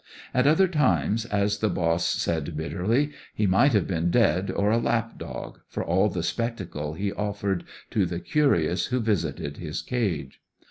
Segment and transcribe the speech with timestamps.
[0.33, 4.79] At other times, as the boss said bitterly, he might have been dead or a
[4.79, 10.41] lap dog, for all the spectacle he offered to the curious who visited his cage.